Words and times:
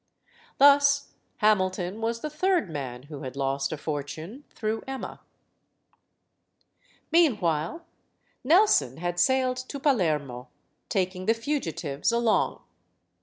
Thus, 0.57 1.11
Hamilton 1.37 2.01
was 2.01 2.21
the 2.21 2.29
third 2.31 2.71
man 2.71 3.03
who 3.03 3.21
had 3.21 3.35
lost 3.35 3.71
a 3.71 3.77
fortune 3.77 4.45
through 4.49 4.81
Emma. 4.87 5.21
Meanwhile, 7.11 7.85
Nelson 8.43 8.97
had 8.97 9.19
sailed 9.19 9.57
to 9.57 9.79
Palermo, 9.79 10.49
taking 10.89 11.27
the 11.27 11.35
fugitives 11.35 12.11
along. 12.11 12.63